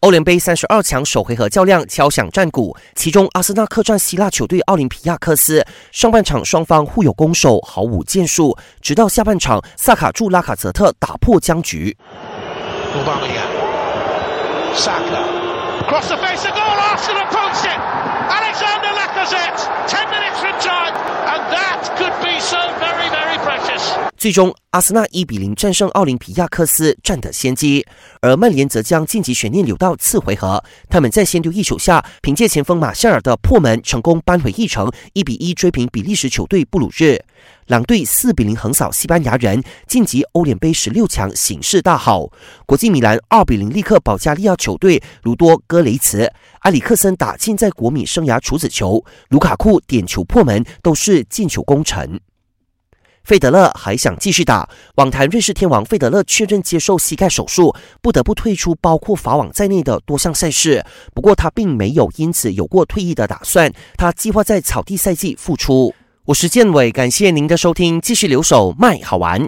[0.00, 11.96] 欧联杯三十二强首回合较量敲响战鼓，其中阿森纳客战希腊球队奥林匹亚克斯，上半场双方互有攻守，毫无建树，直到下半场萨卡助拉卡泽特打破僵局。
[24.18, 27.86] 最终，阿森纳一比零战胜奥林匹亚克斯，占得先机。
[28.20, 30.60] 而曼联则将晋级悬念留到次回合。
[30.90, 37.24] 他们在先丢一球下，凭借前锋马夏尔的破门，成功扳回一城，一比一追平比利时球队布鲁日。
[37.66, 42.28] 狼队四比零横扫西班牙人，晋级欧联杯十六强，形势大好。
[42.66, 46.28] 国际米兰二比零力克保加利亚球队卢多戈雷茨，
[46.62, 52.20] 埃里克森打进在国米生涯处子球，卢卡库点球破门，都是进球功臣。
[53.28, 54.66] 费德勒还想继续打。
[54.94, 60.82] 网坛瑞士天王费德勒确认接受膝盖手术，不得不退出包括法网在内的多项赛事。
[61.12, 65.94] 不过他并没有因此有过退役的打算，他计划在草地赛季复出。
[66.24, 69.46] 我是建伟，感谢您的收听，继续留守卖好玩。